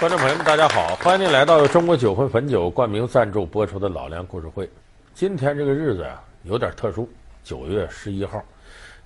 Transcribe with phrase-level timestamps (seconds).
[0.00, 4.66] 观众朋友们，大家好，欢迎您来到中国酒魂汾酒冠名赞助播出的《老梁故事会》。
[5.12, 7.06] 今天这个日子、啊，有点特殊，
[7.44, 8.42] 九月十一号，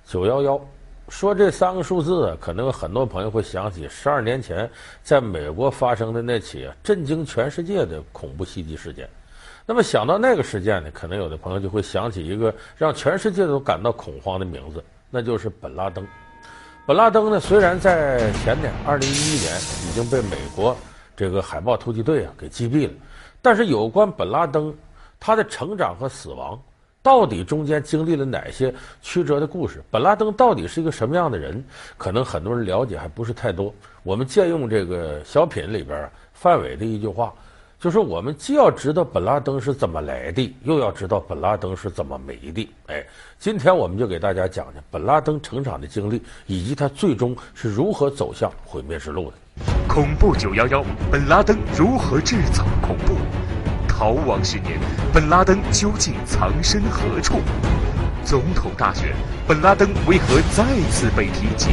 [0.05, 0.61] 九幺幺。
[1.09, 4.69] 说这三个数字啊，可能有很多朋友会想起十二年前
[5.03, 9.05] 在美国发生的那起震惊全世界的恐怖袭击事件。
[9.65, 14.81] 那么想到那个事件呢，可能有的朋友就会想起一个让全世界都感到恐慌的名字，
[15.11, 16.07] 那就是本拉登。
[16.87, 19.51] 本拉登呢，虽然在前年二零一一年
[19.89, 20.77] 已经被美国
[21.17, 22.93] 这个海豹突击队啊给击毙了，
[23.41, 24.71] 但是有关本拉登
[25.19, 26.61] 他的成长和死亡，
[27.01, 29.83] 到底中间经历了哪些曲折的故事？
[29.89, 31.63] 本拉登到底是一个什么样的人？
[31.97, 33.73] 可能很多人了解还不是太多。
[34.03, 37.33] 我们借用这个小品里边范伟的一句话。
[37.85, 42.67] 就是我们既要知道本拉登是怎么来的，又要知道本拉登是怎么没的。
[42.87, 43.05] 哎，
[43.37, 49.37] 今天我们就给大家讲讲本拉登成长的经历，以及他最终是如何走向毁灭之路的。
[49.87, 53.17] 恐怖九幺幺，本拉登如何制造恐怖？
[53.87, 54.79] 逃亡十年，
[55.13, 57.35] 本拉登究竟藏身何处？
[58.23, 59.13] 总统大选，
[59.47, 61.69] 本拉登为何再次被提及？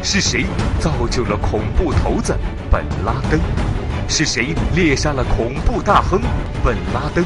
[0.00, 0.44] 是谁
[0.78, 2.36] 造就了恐怖头子
[2.70, 3.40] 本拉登？
[4.12, 6.20] 是谁猎杀了恐怖大亨
[6.64, 7.24] 本拉登？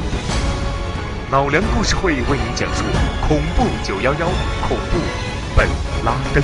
[1.31, 2.83] 老梁故事会为您讲述
[3.27, 4.27] 恐怖九幺幺，
[4.67, 4.99] 恐怖
[5.57, 5.67] 本
[6.05, 6.43] 拉登。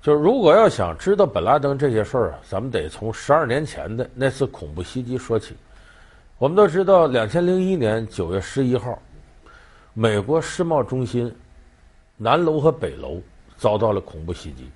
[0.00, 5.56] 就是如果要想知道本拉登这些事儿啊，咱们得从十二年前的那次恐怖袭击说起。
[6.38, 8.96] 我们都知道，两千零一年九月十一号，
[9.92, 11.34] 美国世贸中心
[12.16, 13.20] 南楼和北楼
[13.56, 14.70] 遭到了恐怖袭击。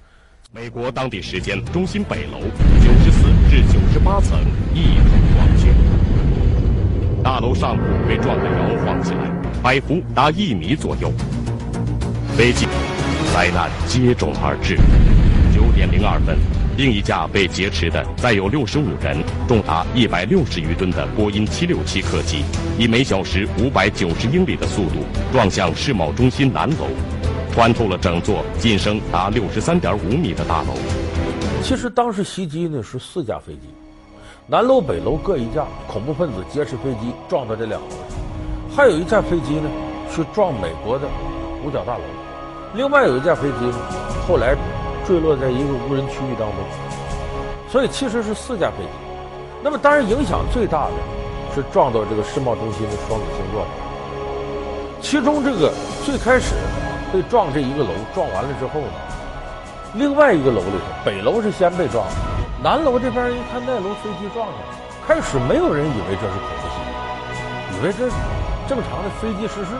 [0.51, 2.41] 美国当地时间中心北楼
[2.83, 4.41] 九十四至九十八层
[4.73, 5.75] 一同撞陷，
[7.23, 9.31] 大楼上部被撞得摇晃起来，
[9.63, 11.13] 摆幅达一米左右。
[12.35, 12.67] 飞机
[13.35, 14.77] 灾难接踵而至。
[15.55, 16.39] 九点零二分，
[16.79, 22.43] 另一架被劫持的载有六十五人、重达一百六十余吨的波音七六七客机，
[22.79, 26.89] 以每小时五百九十英里的速度撞向世贸中心南楼。
[27.53, 30.75] 穿透了整座进深达六十三点五米的大楼。
[31.63, 33.63] 其实当时袭击呢是四架飞机，
[34.47, 37.87] 南楼北楼各一架，恐怖分子劫持飞机撞到这两楼，
[38.75, 39.69] 还有一架飞机呢
[40.15, 41.07] 去撞美国的
[41.65, 42.05] 五角大楼，
[42.75, 43.75] 另外有一架飞机呢
[44.27, 44.55] 后来
[45.07, 46.59] 坠落在一个无人区域当中，
[47.69, 48.91] 所以其实是四架飞机。
[49.63, 50.93] 那么当然影响最大的
[51.55, 53.67] 是撞到这个世贸中心的双子星座，
[55.03, 55.73] 其中这个
[56.07, 56.55] 最开始。
[57.13, 58.93] 被撞这一个楼撞完了之后呢，
[59.95, 62.15] 另外一个楼里头，北楼是先被撞的，
[62.63, 64.61] 南楼这边一看那楼飞机撞上了，
[65.07, 66.77] 开始没有人以为这是恐怖袭
[67.73, 68.17] 击，以为这是
[68.69, 69.73] 正常的飞机失事，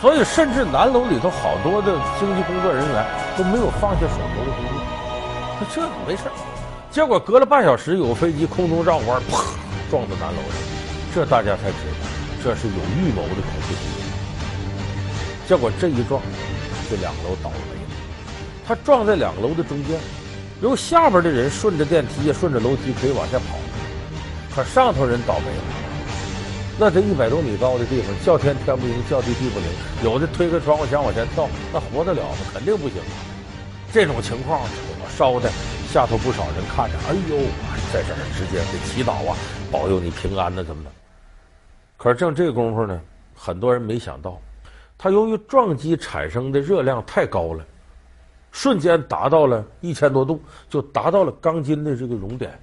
[0.00, 3.06] 所以甚至南楼里头好多的经济工作人员
[3.36, 4.76] 都没有放下手头的工作，
[5.72, 6.22] 说这没事
[6.90, 9.38] 结果隔了半小时，有个飞机空中绕弯，啪
[9.90, 10.60] 撞到南楼上，
[11.12, 12.06] 这大家才知道
[12.44, 14.03] 这是有预谋的恐怖袭击。
[15.46, 16.22] 结果这一撞，
[16.88, 17.86] 这两个楼倒霉了。
[18.66, 19.98] 他撞在两个楼的中间，
[20.62, 23.58] 由下边的人顺着电梯顺着楼梯可以往下跑，
[24.54, 25.62] 可上头人倒霉了。
[26.78, 29.68] 那这一百多米高的地方，叫天天不应，叫地地不灵。
[30.02, 32.38] 有的推开窗户想往前跳，那活得了吗？
[32.52, 32.96] 肯定不行。
[33.92, 34.68] 这种情况，火
[35.16, 35.48] 烧的
[35.92, 37.36] 下头不少人看着，哎呦，
[37.92, 39.36] 在这儿直接给祈祷啊，
[39.70, 40.90] 保佑你平安呢，怎么的？
[41.96, 43.00] 可是正这功夫呢，
[43.36, 44.40] 很多人没想到。
[44.96, 47.64] 它由于撞击产生的热量太高了，
[48.52, 52.58] 瞬间达到了一千多度，就达到了钢筋的这个熔点，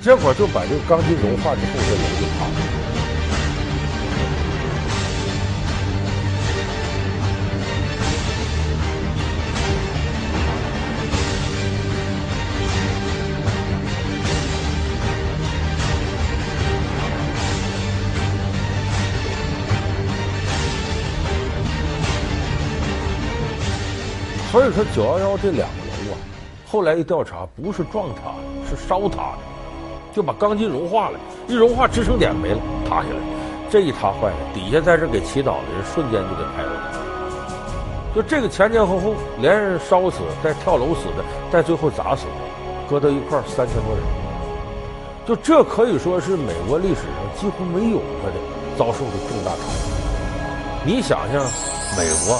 [0.00, 2.81] 结果就把这个钢筋融化之后，这楼就塌了。
[24.52, 26.18] 所以说九幺幺这两个楼啊，
[26.70, 29.38] 后来一调查，不是撞塌的，是烧塌的，
[30.12, 31.18] 就把钢筋融化了，
[31.48, 33.16] 一融化支撑点没了，塌下来，
[33.70, 36.70] 这一塌坏了，底下在这给祈祷的人瞬间就给拍了。
[38.14, 44.04] 就这个前前后后，连人烧死，带跳楼死的，带最后砸死的，搁到一块三千多人。
[45.24, 48.36] 就这可以说是美国历史上几乎没有过的
[48.76, 50.84] 遭受的重大打击。
[50.84, 51.40] 你想想，
[51.96, 52.36] 美国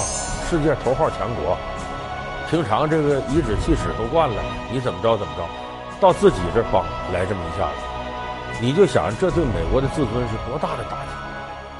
[0.47, 1.57] 世界头号强国。
[2.53, 4.35] 平常这个颐指气使都惯了，
[4.71, 5.43] 你怎么着怎么着，
[5.99, 11.09] 到自己这帮来这么一下子，你就想这对美国的自尊是多大的打击。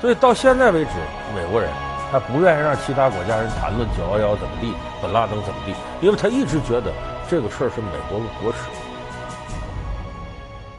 [0.02, 0.92] 所以到现在为止，
[1.36, 1.70] 美国人
[2.12, 6.92] 他不愿意让其他国家人谈论九幺幺怎么地，本拉登怎么地，因为他一直觉得
[7.30, 8.58] 这个事儿是美国的国耻。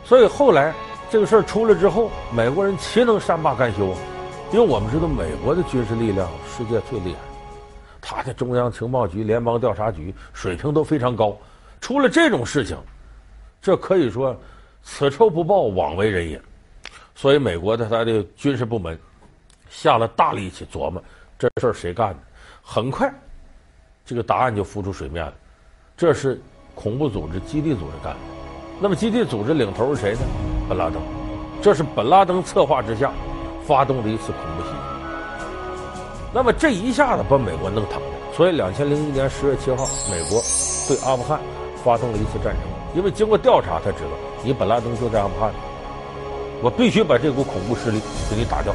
[0.05, 0.75] 所以后来
[1.09, 3.95] 这个事儿出来之后，美国人岂能善罢甘休？
[4.51, 7.21] 因为我们知道美国的军事力量世界最厉害，
[8.07, 11.35] 他的中央情报局、联邦调查局水平都非常高。
[11.81, 12.77] 出了这种事情，
[13.63, 14.37] 这可以说
[14.83, 16.41] 此仇不报，枉为人也。
[17.15, 18.99] 所以美国的他的军事部门
[19.71, 21.03] 下了大力气琢磨
[21.39, 22.19] 这事儿谁干的。
[22.63, 23.11] 很快，
[24.05, 25.33] 这个答案就浮出水面了，
[25.97, 26.39] 这是
[26.75, 28.21] 恐怖组织基地组织干的。
[28.81, 30.21] 那么基地组织领头是谁呢？
[30.69, 31.01] 本拉登。
[31.63, 33.11] 这是本拉登策划之下
[33.67, 34.94] 发动的一次恐怖袭击。
[36.35, 38.09] 那么这一下子把美国弄疼了。
[38.37, 40.43] 所以两千零一年十月七号，美国
[40.89, 41.41] 对阿富汗。
[41.85, 42.63] 发动了一次战争，
[42.95, 45.53] 因为经过调查，他知道你本拉登就在阿富汗，
[46.63, 48.01] 我必须把这股恐怖势力
[48.31, 48.73] 给你打掉。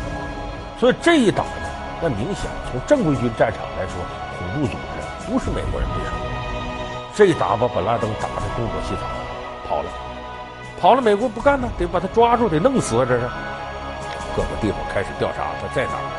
[0.79, 1.65] 所以这一打呢，
[2.03, 3.97] 那明显从正规军战场来说，
[4.37, 6.11] 恐怖组织不是美国人对手。
[7.15, 9.09] 这一打把本拉登打得东躲西藏，
[9.67, 9.89] 跑了，
[10.79, 13.05] 跑了，美国不干呢，得把他抓住，得弄死啊！
[13.09, 13.25] 这是
[14.35, 16.18] 各个地方开始调查他在哪儿。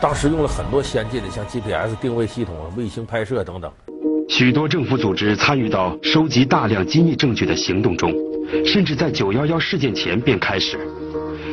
[0.00, 3.70] 当时用了很多先进的，像 GPS 定位系统、卫星拍摄等等。
[4.28, 8.14] 许多政府组织参与到收集大量机密证据的行动中，
[8.64, 10.78] 甚至在九幺幺事件前便开始。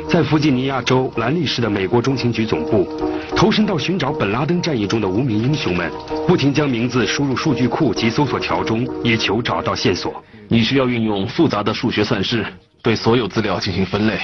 [0.08, 2.88] 在弗吉尼亚州兰利市的美国中情局总部，
[3.36, 5.92] 投身到寻找本拉登战役中的无名英雄们，
[6.28, 10.24] 不停将名字输入数据库及搜索条中，以求找到线索。
[10.48, 12.46] 你需要运用复杂的数学算式，
[12.84, 14.20] 对所有资料进行分类，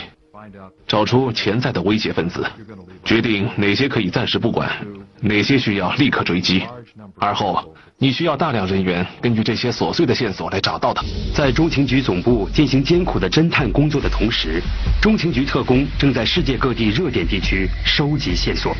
[0.85, 2.45] 找出潜在的威胁分子，
[3.03, 4.69] 决定哪些可以暂时不管，
[5.21, 6.63] 哪些需要立刻追击。
[7.19, 7.63] 而后，
[7.98, 11.03] 你需要大量人员根据这些琐碎的线索来找到他。
[11.36, 14.62] 在中情局总部进行艰苦的侦探工作的同时，
[15.01, 18.75] 中情局特工正在世界各地热点地区收集线索。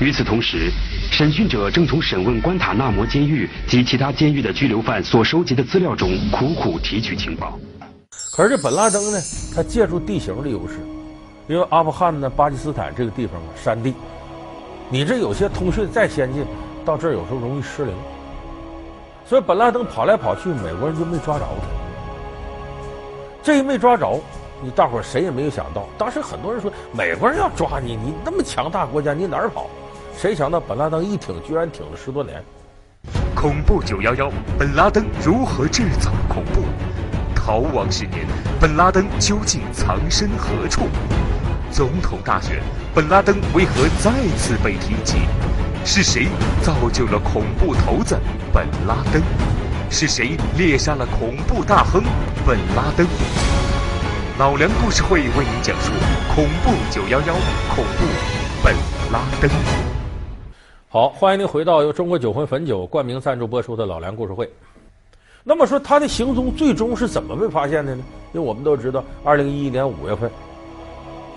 [0.00, 0.70] 与此同时，
[1.10, 7.58] 审讯者正从审问关塔那摩监狱及其他监狱的拘留犯所收集的资料中苦苦提取情报。
[8.36, 9.18] 可是这本拉登呢，
[9.54, 10.74] 他借助地形的优势，
[11.48, 13.94] 因为阿富汗呢、巴基斯坦这个地方啊，山地，
[14.90, 16.44] 你这有些通讯再先进，
[16.84, 17.94] 到这儿有时候容易失灵。
[19.24, 21.68] 所以本拉登跑来跑去，美国人就没抓着他。
[23.44, 24.20] 这一没抓着，
[24.60, 25.86] 你大伙儿谁也没有想到。
[25.96, 29.66] 当时很多人说，美国人要抓你，你那么强大国家，你哪儿跑？
[30.16, 32.42] 谁想到本拉登一挺，居然挺了十多年。
[33.36, 36.62] 恐怖九幺幺，本拉登如何制造恐怖？
[37.34, 38.26] 逃亡十年，
[38.60, 40.88] 本拉登究竟藏身何处？
[41.76, 42.62] 总统大选，
[42.94, 45.18] 本拉登为何再次被提及？
[45.84, 46.26] 是谁
[46.62, 48.18] 造就了恐怖头子
[48.50, 49.22] 本拉登？
[49.90, 52.02] 是谁猎杀了恐怖大亨
[52.46, 53.06] 本拉登？
[54.38, 55.92] 老梁故事会为您讲述
[56.34, 57.34] 恐怖九幺幺，
[57.74, 58.06] 恐怖
[58.64, 58.74] 本
[59.12, 59.50] 拉登。
[60.88, 64.50] 好，欢迎您回到由中国酒魂汾酒冠名赞助播出的老梁故事会。
[65.44, 68.02] 那么说他的行踪最终是怎么被发现的呢？
[68.32, 70.30] 因为我们都知道，二零一一年五月份，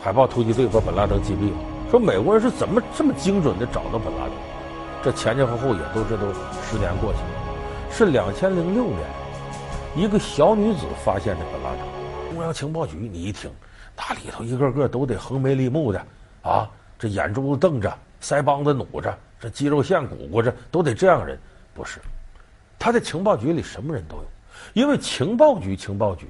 [0.02, 1.58] 海豹突击队把本拉登击毙了。
[1.92, 4.34] 说美国人是怎么这么精准的找到本拉登？
[5.04, 6.32] 这前前后后也都这都
[6.64, 9.00] 十年过去了，是两千零六年，
[9.96, 12.34] 一个小女子发现的本拉登。
[12.34, 13.50] 中央情报局，你一听，
[13.98, 16.02] 那里头一个个都得横眉立目的
[16.44, 21.40] 啊，这眼珠子瞪着，腮帮子努着，这肌肉线鼓鼓着，都得这样人。
[21.74, 22.00] 不是，
[22.78, 24.24] 他在情报局里什么人都有，
[24.74, 26.28] 因为情报局情报局，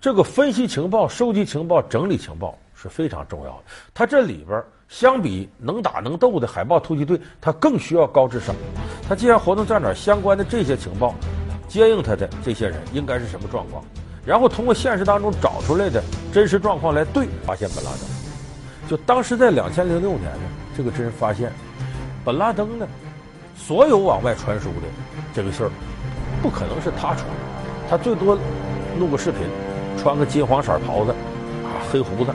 [0.00, 2.58] 这个分析情报、收集情报、整理情报。
[2.82, 3.62] 是非常重要的。
[3.94, 8.54] 他这里边相比能打能斗的海豹突击队，他更需要高智商。
[9.08, 11.14] 他既然活动在哪儿，相关的这些情报，
[11.68, 13.84] 接应他的这些人应该是什么状况？
[14.26, 18.00] 然后通过现实当中找出来的真实状况来对，发现本拉登。
[18.88, 20.42] 就当时在两千零六年呢，
[20.76, 21.52] 这个真发现
[22.24, 22.86] 本拉登呢，
[23.56, 24.86] 所有往外传输的
[25.32, 25.70] 这个信儿，
[26.42, 27.34] 不可能是他传的，
[27.88, 28.36] 他最多
[28.98, 29.40] 录个视频，
[29.96, 31.10] 穿个金黄色袍子，
[31.64, 32.32] 啊，黑胡子。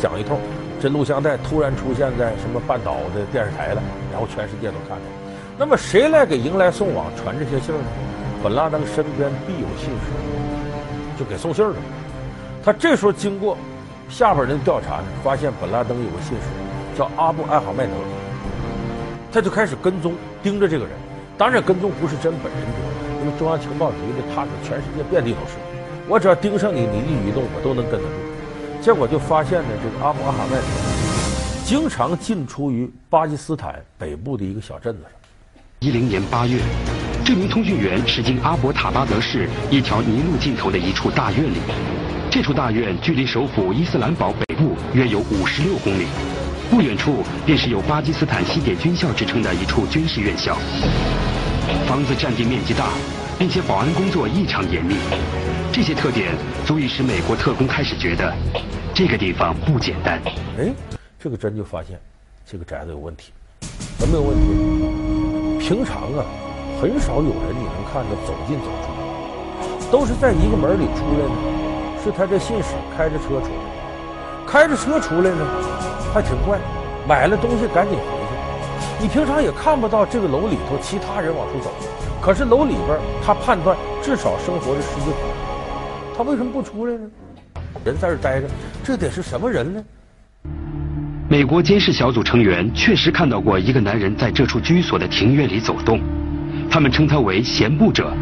[0.00, 0.38] 讲一通，
[0.80, 5.04] 这录像带突然出现在什么半岛的电视台了，然后全世界都看到。
[5.58, 7.86] 那么谁来给迎来送往传这些信儿呢？
[8.42, 11.76] 本拉登身边必有信使，就给送信儿的。
[12.64, 13.56] 他这时候经过
[14.08, 17.92] 下边人调查呢，发现本拉登有个信使叫阿布艾哈迈德，
[19.32, 20.94] 他就开始跟踪盯着这个人。
[21.36, 25.54] 当然跟踪不是真本人盯，因为中央情报局的探子全世界遍地都是，
[26.08, 28.27] 我只要盯上你，你一举一动我都能跟得住。
[28.80, 30.62] 结果就发现呢，这个阿姆阿哈迈德
[31.64, 35.10] 经常进出于巴基斯坦北部的一个小镇子上。
[35.80, 36.58] 一零年八月，
[37.24, 41.58] 这名通讯员驶经阿伯塔巴德市一条泥路尽头的一处大院里。
[42.30, 46.06] 这处大院距离首府伊斯兰堡北部约有五十六公里，
[46.70, 50.56] 不远处便是有巴基斯坦西点军校之称的一处军事院校。
[51.86, 52.86] 房子占地面积大，
[53.38, 54.94] 并且保安工作异常严密。
[55.78, 56.34] 这些特点
[56.66, 58.34] 足以使美国特工开始觉得
[58.92, 60.20] 这个地方不简单。
[60.58, 60.72] 哎，
[61.20, 61.96] 这个真就发现
[62.44, 63.32] 这个宅子有问题。
[63.96, 65.60] 怎么有问题？
[65.60, 66.26] 平常啊，
[66.82, 72.02] 很少有人你能看到走进走出，都是在一个门里出来呢。
[72.02, 75.46] 是他这信使开着车出来，开着车出来呢，
[76.12, 76.58] 还挺怪，
[77.06, 79.00] 买了东西赶紧回去。
[79.00, 81.70] 你平常也看不到这个楼里头其他人往出走。
[82.20, 85.18] 可是楼里边，他判断至少生活着十几口，
[86.18, 87.08] 他为什么不出来呢？
[87.84, 88.48] 人在这待着，
[88.82, 89.84] 这得是什么人呢？
[91.28, 96.00] 美国监视小组成员确实看到过一个男人在这处居所的庭院里走动，
[96.68, 98.12] 他们称他为闲步者。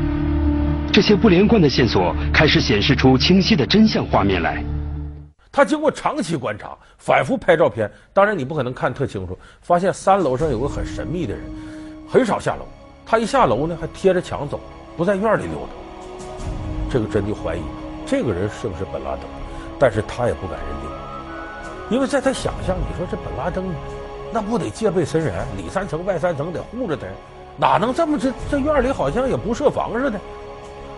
[0.92, 4.62] 这些不连贯的线索开始显示出清晰的真相画面来。
[5.50, 11.42] 他经过长期观察，反复拍照片，当然你不可能看特清楚，发现三楼上有个很神秘的人，
[12.06, 12.68] 很少下楼。
[13.06, 14.60] 他一下楼呢，还贴着墙走，
[14.98, 15.72] 不在院里溜达。
[16.90, 17.60] 这个真就怀疑
[18.06, 19.22] 这个人是不是本拉登，
[19.78, 20.90] 但是他也不敢认定，
[21.90, 23.64] 因为在他想象，你说这本拉登，
[24.32, 27.04] 那不得戒备森严，里三层外三层得护着他，
[27.56, 30.20] 哪能这么这这院里好像也不设防似的，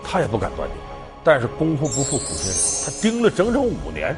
[0.04, 0.76] 他也不敢断定。
[1.24, 4.14] 但是功夫不负苦心人，他盯了整整五年，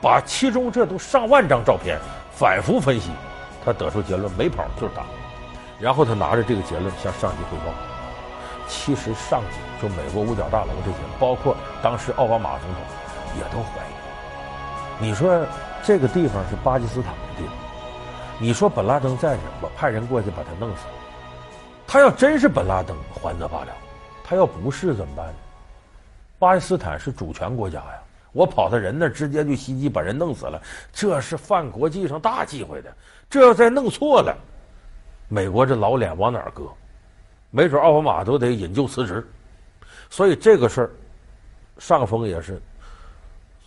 [0.00, 1.98] 把其中这都上万张照片
[2.32, 3.10] 反复分析，
[3.64, 5.04] 他得出结论：没跑就是打。
[5.80, 7.93] 然后他拿着这个结论向上级汇报。
[8.66, 12.82] 其实上级就美国五角大楼这些，包括当时奥巴马总统，
[13.36, 13.94] 也都怀疑。
[14.98, 15.46] 你说
[15.82, 17.54] 这个地方是巴基斯坦的地方，
[18.38, 20.82] 你说本拉登在这，我派人过去把他弄死。
[21.86, 23.72] 他要真是本拉登，还则罢了；
[24.24, 25.34] 他要不是怎么办呢？
[26.38, 28.02] 巴基斯坦是主权国家呀，
[28.32, 30.60] 我跑到人那直接就袭击，把人弄死了，
[30.92, 32.92] 这是犯国际上大忌讳的。
[33.28, 34.36] 这要再弄错了。
[35.28, 36.64] 美国这老脸往哪儿搁？
[37.54, 39.24] 没准奥巴马都得引咎辞职。
[40.10, 40.90] 所以这个事儿，
[41.78, 42.60] 上峰也是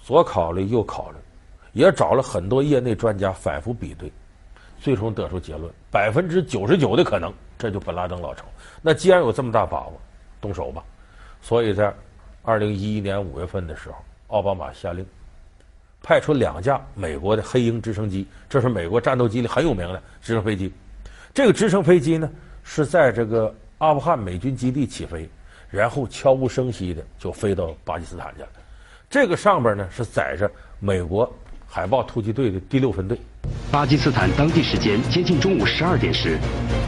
[0.04, 1.18] 左考虑右考虑，
[1.72, 4.12] 也找了很多业内专家反复比对，
[4.78, 8.44] 最终得出结论：百分之九十九的可能，这就本拉登老巢。
[8.82, 9.98] 那既然有这么大把握，
[10.42, 10.84] 动手吧。
[11.42, 11.94] 所以在
[12.44, 13.96] 二零一一年五月份的时候，
[14.28, 15.06] 奥巴马下令
[16.04, 20.70] 派出两架美国的黑鹰直升机，这是美国战斗机里很有名的直升飞机。
[21.34, 22.30] 这个直升飞机呢，
[22.64, 25.30] 是在这个阿富汗美军基地起飞，
[25.70, 28.48] 然后悄无声息的就飞到巴基斯坦去了。
[29.10, 31.32] 这个上边呢是载着美国
[31.68, 33.18] 海豹突击队的第六分队。
[33.72, 36.40] 巴基斯坦当地时间接近中午十二点时，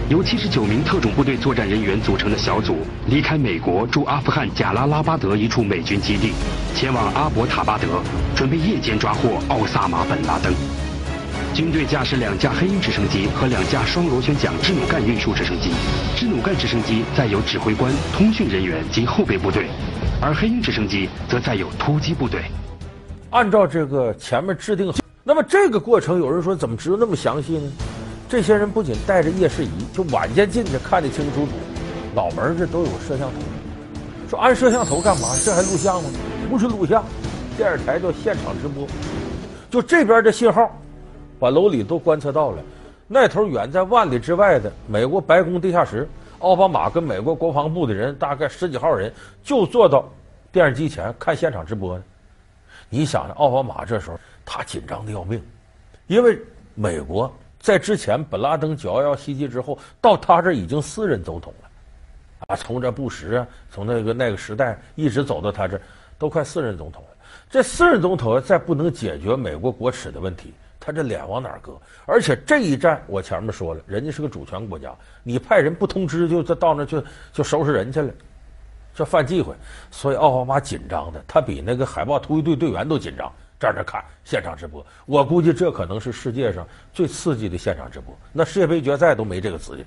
[0.09, 6.33] 由七十九名特种部队作战人员组成的小组离开美国驻阿富汗贾拉拉巴德一处美军基地，
[6.73, 8.01] 前往阿伯塔巴德，
[8.35, 10.51] 准备夜间抓获奥萨马本拉登。
[11.53, 15.71] 军队驾驶两架黑鹰直升机和两架双螺旋桨支努干运输直升机，
[16.15, 19.67] 支努干直升机载有指挥官、通讯人员及后备部队，
[20.21, 22.43] 而黑鹰直升机则载有突击部队。
[23.31, 27.71] 按照这个前面制定，那么这个过程，有人说怎么知道那么详细呢？
[28.29, 31.51] 这些人不仅带着夜视仪，就晚间进去看得清清楚楚，
[32.15, 33.33] 脑门这都有摄像头。
[34.29, 35.27] 说安摄像头干嘛？
[35.43, 36.09] 这还录像吗？
[36.49, 37.03] 不是录像，
[37.57, 38.87] 电视台叫现场直播。
[39.69, 40.71] 就这边的信号。
[41.39, 42.61] 把楼里都观测到了，
[43.07, 46.07] 那头远在万里之外的美国白宫地下室，
[46.39, 50.07] 奥巴马跟美国国防部的人大概十几号人就坐到
[50.51, 52.03] 电视机前看现场直播呢。
[52.89, 55.41] 你想想，奥巴马这时候他紧张的要命，
[56.07, 56.37] 因为
[56.75, 61.69] 美国在之前本拉登九幺幺袭击之后，到他这已经四任总统了，
[62.47, 65.79] 啊，从这布什啊，从那个那个时代一直走到他这，
[66.17, 67.09] 都快四任总统了。
[67.49, 70.53] 这四任总统再不能解决美国国耻的问题。
[70.79, 71.77] 他这脸往哪搁？
[72.05, 77.01] 而且这一战，我前面说了，人家是个主权国家，你派人不通知就到那去
[77.33, 78.13] 就收拾人去了，
[78.95, 79.53] 这犯忌讳。
[79.91, 84.85] 所以奥巴马紧张的，他比那个海豹突击队队员都紧张，站着看现场直播。
[85.05, 89.85] 我估计这可能是世界上最刺激的现场直播，那世界杯决赛都没这个刺激。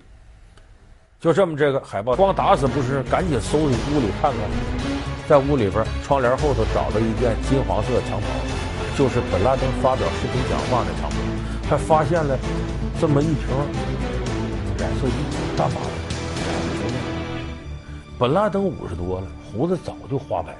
[1.19, 3.77] 就这么，这个海豹光打死不是，赶紧搜屋里
[4.21, 4.41] 看看，
[5.29, 8.62] 在屋里边窗帘后头找到一件金黄色长袍。
[8.97, 11.17] 就是本拉登发表视频讲话那场合，
[11.69, 12.39] 还发现了
[13.01, 13.47] 这么一瓶
[14.79, 15.15] 染色剂，
[15.57, 16.95] 大把的染色剂。
[18.19, 20.59] 本拉登五十多了，胡子早就花白了，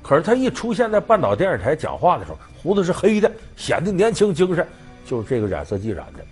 [0.00, 4.66] 可是他一出现在半岛电视台讲话的时候，胡子是黑的，显得年轻精神。
[5.04, 6.24] 就是这个染色剂染的。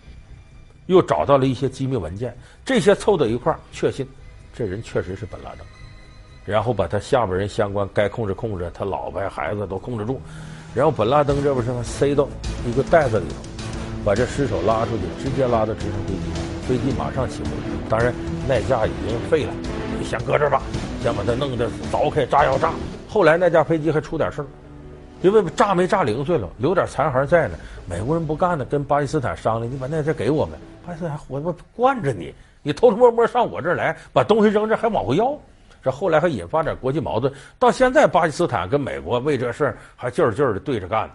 [0.86, 4.08] 又找到了一些机密文件，这些凑到一块儿，确信
[4.54, 5.66] 这人确实是本拉登。
[6.44, 10.20] 然后把他下边人相关该控制控制，他老婆孩子都控制住。
[10.74, 12.28] 然后本拉登这不是塞到
[12.66, 13.34] 一个袋子里头，
[14.04, 17.50] 把这尸首拉出去，直接拉到直升飞机上，飞机马上起飞。
[17.88, 18.14] 当然
[18.46, 19.52] 那架已经废了，
[19.98, 20.62] 你先搁这儿吧，
[21.02, 22.72] 先把它弄得凿开炸药炸，
[23.08, 24.46] 后来那架飞机还出点事儿，
[25.22, 27.58] 因为炸没炸零碎了，留点残骸在呢。
[27.86, 30.56] 美国人不干呢，跟巴基斯坦商量，你把那架给我们。
[30.86, 35.36] 巴基斯坦我我惯着你，你偷偷摸摸上我这儿来，把东西扔这还往回要。
[35.82, 41.14] 这后来还引发点国际矛盾，到现在巴基斯坦跟美国为这事儿还劲儿劲儿的对着干呢。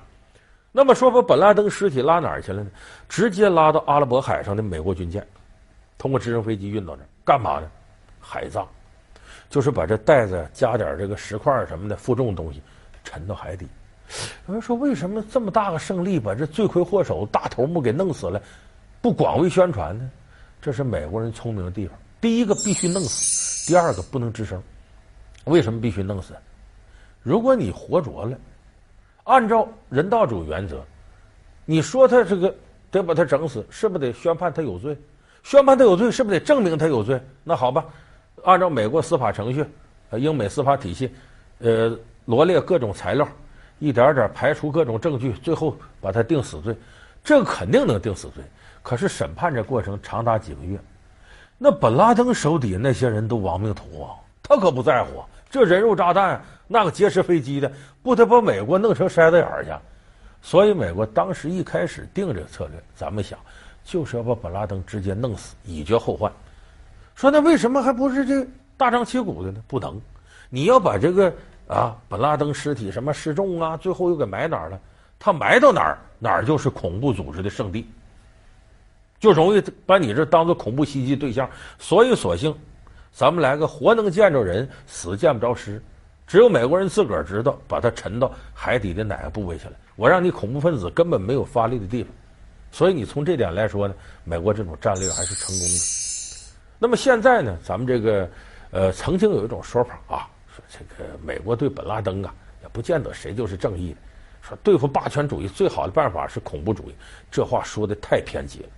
[0.71, 2.69] 那么说把本拉登尸体拉哪儿去了呢？
[3.07, 5.25] 直接拉到阿拉伯海上的美国军舰，
[5.97, 7.71] 通过直升飞机运到这儿干嘛呢？
[8.19, 8.67] 海葬，
[9.49, 12.61] 就是把这袋子加点这个石块什么的负重东西
[13.03, 13.67] 沉到海底。
[14.47, 18.41] 有人说，为什么这么大个胜利把这罪魁祸首大头目给弄死了，
[19.01, 20.09] 不广为宣传呢？
[20.61, 21.97] 这是美国人聪明的地方。
[22.25, 24.59] 第一个必须弄死，第二个不能吱声。
[25.43, 26.33] 为什么必须弄死？
[27.21, 28.35] 如果你活着了，
[29.25, 30.83] 按照人道主义原则，
[31.65, 32.51] 你说他这个
[32.89, 34.97] 得把他整死，是不是得宣判他有罪？
[35.43, 37.21] 宣判他有罪，是不是得证明他有罪？
[37.43, 37.85] 那好吧，
[38.43, 39.63] 按照美国司法程序，
[40.13, 41.13] 英美司法体系，
[41.59, 43.29] 呃，罗列各种材料，
[43.77, 46.75] 一点点排除各种证据，最后把他定死罪，
[47.23, 48.43] 这肯定能定死罪。
[48.81, 50.75] 可是审判这过程长达几个月。
[51.57, 54.09] 那本拉登手底下那些人都亡命徒亡，
[54.43, 55.23] 他可不在乎。
[55.49, 57.71] 这人肉炸弹，那个劫持飞机的，
[58.03, 59.71] 不得把美国弄成筛子眼儿去？
[60.41, 63.39] 所以美国当时一开始定这个策略，咱们想
[63.85, 66.31] 就是要把本拉登直接弄死，以绝后患。
[67.15, 68.45] 说那为什么还不是这
[68.75, 69.63] 大张旗鼓的呢？
[69.65, 69.99] 不能，
[70.49, 71.33] 你要把这个
[71.67, 74.77] 啊本拉登尸体什么失重啊，最后又给埋哪儿了？
[75.17, 77.87] 他埋到哪儿，哪儿就是恐怖组织的圣地。
[79.25, 82.55] 就容易把你这当做恐怖袭击对象，所以索性，
[83.11, 85.81] 咱们来个活能见着人，死见不着尸，
[86.27, 89.73] 只有美国人自个儿知道，把它沉到海底的哪个部位去了。
[89.95, 92.13] 我让你恐怖分子根本没有发力的地方，
[92.71, 95.79] 所以你从这点来说呢，美国这种战略还是成功的。
[96.77, 98.29] 那么现在呢，咱们这个
[98.69, 103.97] 呃，曾经有一种说法啊，说这个美国对本拉登啊，也不见得谁就是正义的，
[104.43, 106.93] 说对付霸权主义最好的办法是恐怖主义，
[107.31, 108.69] 这话说的太偏激了。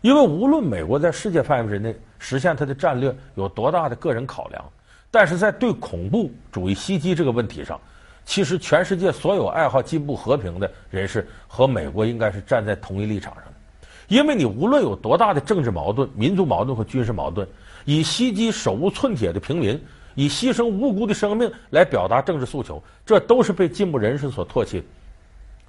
[0.00, 4.64] 因为无论美国在世界范围之内实现它的战略有多大的个人考量，
[5.10, 7.80] 但是在对恐怖主义袭击这个问题上，
[8.24, 13.52] 其实全世界所有爱好进步和平的人士和美国应该是站在同一立场上的。
[14.06, 17.46] 因为你无论有多大的政治矛盾、民族矛盾和军事矛盾，
[17.84, 19.78] 以袭击手无寸铁的平民，
[20.14, 24.86] 以牺牲无辜的生命来表达政治诉求，这都是被进步人士所唾弃的。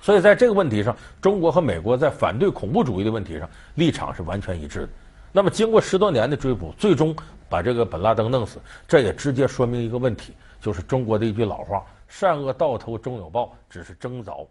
[0.01, 4.89] 所以，在这个问题上，中国和美国在反对恐怖主义的问题上立场是完全一致的。
[5.31, 7.15] 那么，经过十多年的追捕，最终
[7.47, 14.47] 把这个本拉登弄死，这也直接说明一个问题，就是中国的一句老话：“善恶到头终有报，只是争早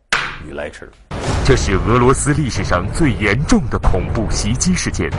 [0.46, 0.88] 与来迟。”
[1.44, 5.10] 这是俄罗斯历史上最严重的恐怖袭击事件。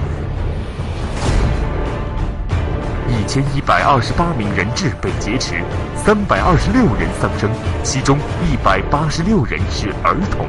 [3.29, 5.63] 一千一百二十八名人质被劫持，
[5.95, 7.47] 三百二十六人丧生，
[7.83, 10.47] 其中一百八十六人是儿童。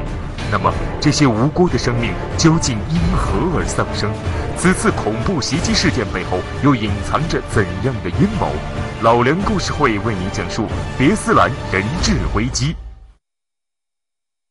[0.51, 4.11] 那么，这些无辜的生命究竟因何而丧生？
[4.57, 8.49] 此次恐怖袭击事件背后又隐藏着怎样的阴谋？
[9.03, 10.65] 老梁故事会为您讲述
[10.97, 12.75] 别斯兰人质危机。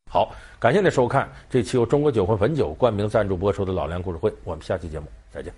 [0.09, 5.53] 好，感谢您收看这期由中国酒魂汾酒冠名赞助播出的老梁故事会，我们下期节目再见。